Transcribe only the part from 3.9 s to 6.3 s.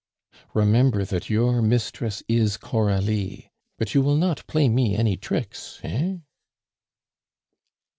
you will not play me any tricks, eh?"